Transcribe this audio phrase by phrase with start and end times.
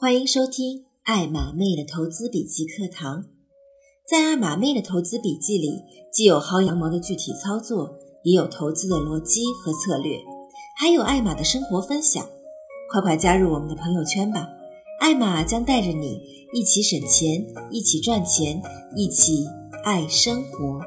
[0.00, 3.24] 欢迎收听爱马妹的投资笔记课堂。
[4.08, 5.82] 在爱马妹的投资笔记里，
[6.12, 10.20] 既有薅羊毛的具体操作，也有投资的逻辑和策略，
[10.76, 12.24] 还有爱玛的生活分享。
[12.92, 14.46] 快快加入我们的朋友圈吧！
[15.00, 16.20] 爱玛将带着你
[16.54, 18.62] 一起省钱，一起赚钱，
[18.94, 19.46] 一起
[19.82, 20.80] 爱生活。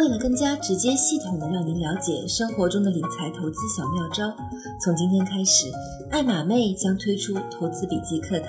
[0.00, 4.34] 为了更加直接、系统的让您了解生活中的理财投资小妙招，
[4.82, 5.70] 从今天开始，
[6.08, 8.48] 爱玛妹将推出投资笔记课堂，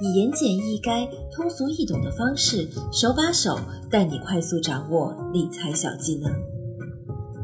[0.00, 6.32] 以言简意赅、通俗易懂的方式，手把手带你快速掌握理财小技能。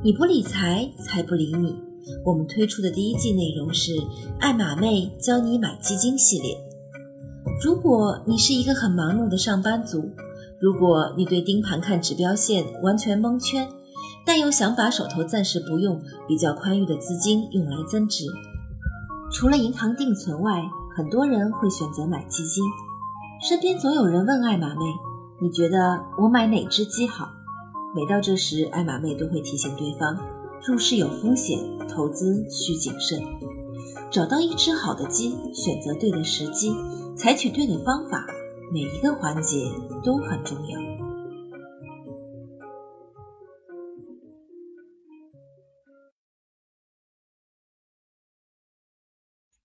[0.03, 1.77] 你不理财，财不理你。
[2.25, 3.93] 我们推出的第一季内容是
[4.41, 6.57] 爱玛妹教你买基金系列。
[7.63, 10.11] 如果你是一个很忙碌的上班族，
[10.59, 13.69] 如果你对盯盘看指标线完全蒙圈，
[14.25, 18.25] 但又想把手头暂时不用、比较宽裕的资金用来增值，
[19.31, 20.63] 除了银行定存外，
[20.97, 22.65] 很多人会选择买基金。
[23.47, 24.81] 身边总有人问艾玛妹
[25.43, 27.29] ：“你觉得我买哪只鸡好？”
[27.95, 30.17] 每到这时，艾玛妹都会提醒对方：
[30.67, 33.21] 入市有风险，投资需谨慎。
[34.11, 36.75] 找到一只好的鸡，选择对的时机，
[37.15, 38.27] 采取对的方法。
[38.73, 39.71] 每一个环节
[40.05, 40.81] 都很重要。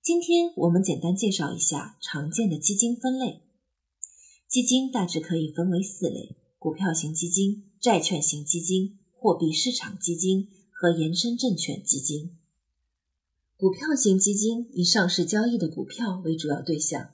[0.04, 3.42] 今天我们简单介绍一下常见的基金分类。
[4.48, 12.38] 基金大致可以分为四类：股票型基金、债券型基金、货币市场基金和衍生证券基金。
[13.58, 17.12] 股票型基金以上市交易的股票为主要对象。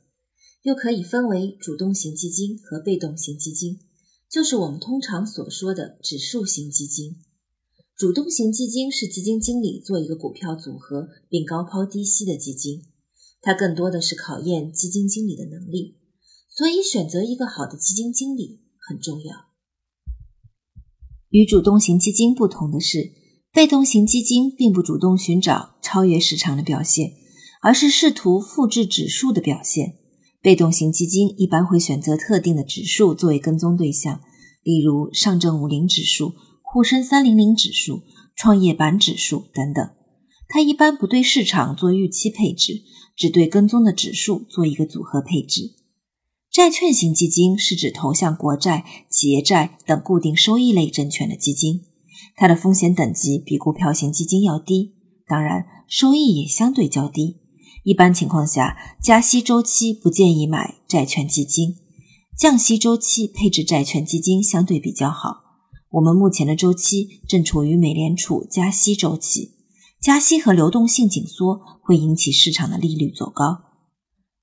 [0.67, 3.79] 又可以分为主动型基金和被动型基金，
[4.29, 7.21] 就是我们通常所说的指数型基金。
[7.95, 12.83] 主动型基金是基金经理做一个股票组合并高抛低吸的基金，
[13.39, 15.99] 它更多的是考验基金经理的能力，
[16.49, 19.45] 所以选择一个好的基金经理很重要。
[21.29, 23.13] 与主动型基金不同的是，
[23.53, 27.13] 被动型基金并不主动寻找超越市场的表现，
[27.61, 29.99] 而是试图复制指数的表现。
[30.41, 34.21] 被动型基金一般会选择特定的指数作为跟踪对象，
[34.63, 38.03] 例如上证五零指数、沪深三零零指数、
[38.35, 39.89] 创业板指数等等。
[40.47, 42.83] 它一般不对市场做预期配置，
[43.15, 45.73] 只对跟踪的指数做一个组合配置。
[46.49, 51.81] 债券型基金是指投向国债、企业债等固定收益类证券的基金，
[52.35, 54.95] 它的风险等级比股票型基金要低，
[55.27, 57.41] 当然收益也相对较低。
[57.87, 61.77] 一般情况下，加息周期不建议买债券基金，
[62.37, 65.37] 降息周期配置债券基金相对比较好。
[65.91, 69.53] 我们目前的周期正处于美联储加息周期，
[70.01, 73.59] 加息和流动性紧缩会引起市场的利率走高。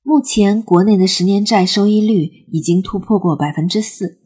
[0.03, 4.21] 目前国内的十年债收益率已经突破过百分之四，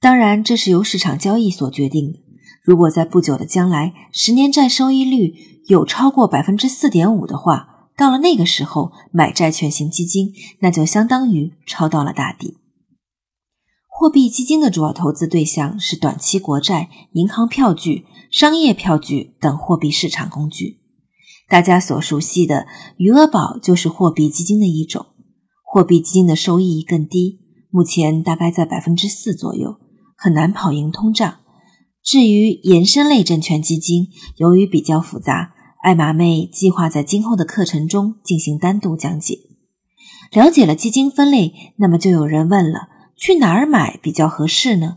[0.00, 2.18] 当然这是由市场交易所决定的。
[2.64, 5.32] 如果在不久的将来，十年债收益率
[5.68, 12.58] 有超过百分之四点五的话，到了那个时候，买债券型基金，那就相当于抄到了大底。
[13.88, 20.80] 货币基金的主要投资对象是短期国债、银行票据、商业票据等货币市场工具。
[21.48, 22.66] 大家所熟悉的
[22.96, 25.06] 余额宝就是货币基金的一种。
[25.62, 27.38] 货币基金的收益更低，
[27.70, 29.76] 目前大概在百分之四左右，
[30.16, 31.36] 很难跑赢通胀。
[32.02, 35.53] 至于衍生类证券基金，由于比较复杂。
[35.84, 39.40] 艾玛妹计划在今后的课程中进行单独讲解。
[40.32, 44.96] 了解了基金分类，那么就有人问了：去哪儿买比较合适呢？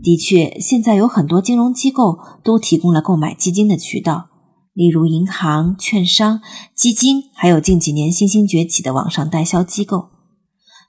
[0.00, 4.28] 的确，现在有很多金融机构都提供了购买基金的渠道，
[4.72, 6.40] 例如银行、券商、
[6.72, 10.10] 基金，还有近几年新兴崛起的网上代销机构。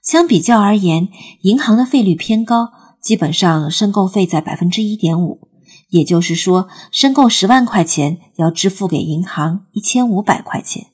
[0.00, 1.08] 相比较而言，
[1.42, 2.68] 银行的费率偏高，
[3.02, 5.48] 基本上申购费在百分之一点五。
[5.94, 10.88] 也就是说，申购十万块钱要支付给银行一千五百块钱，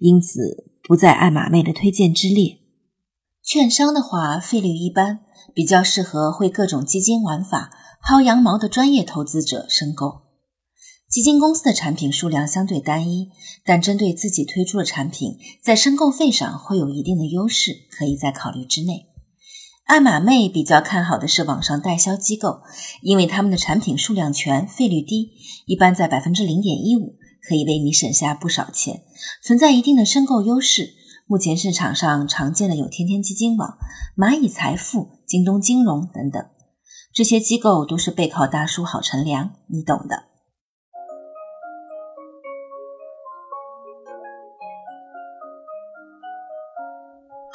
[0.00, 2.58] 因此不在爱玛妹的推荐之列。
[3.42, 5.20] 券商的话，费率一般，
[5.54, 7.70] 比较适合会各种基金玩法、
[8.06, 10.24] 薅羊毛的专业投资者申购。
[11.08, 13.30] 基金公司的产品数量相对单一，
[13.64, 19.06] 但针对自己推出的产品，在申购费上会有一定的优势，可以在考虑之内。
[19.84, 22.62] 爱玛妹比较看好的是网上代销机构，
[23.02, 25.32] 因为他们的产品数量全，费率低，
[25.66, 27.16] 一般在百分之零点一五，
[27.46, 29.02] 可以为你省下不少钱，
[29.42, 30.94] 存在一定的申购优势。
[31.26, 33.76] 目前市场上常见的有天天基金网、
[34.16, 36.42] 蚂蚁财富、京东金融等等，
[37.12, 40.33] 这些机构都是背靠大叔好乘凉，你懂的。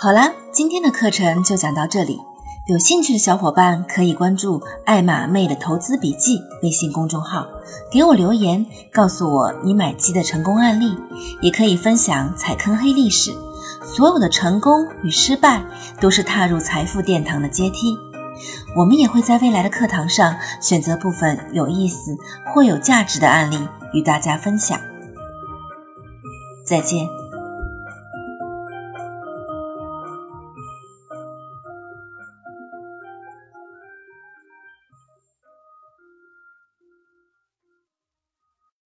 [0.01, 2.21] 好啦，今天的课程就讲到这里。
[2.67, 7.45] 有兴趣的小伙伴可以关注“艾玛妹的投资笔记”微信公众号，
[7.91, 10.97] 给我留言，告诉我你买鸡的成功案例，
[11.41, 13.33] 也可以分享踩坑黑历史。
[13.83, 15.61] 所有的成功与失败
[15.99, 17.97] 都是踏入财富殿堂的阶梯。
[18.77, 22.15] 我们也会在未来的课堂上选择部分有意思
[22.53, 24.79] 或有价值的案例与大家分享。
[26.65, 27.18] 再见。